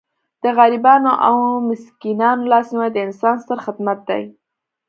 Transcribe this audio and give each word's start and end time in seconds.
د 0.43 0.45
غریبانو 0.57 1.11
او 1.27 1.35
مسکینانو 1.67 2.49
لاسنیوی 2.51 2.89
د 2.93 2.97
انسانیت 3.07 3.41
ستر 3.43 3.57
خدمت 3.65 3.99
دی. 4.09 4.23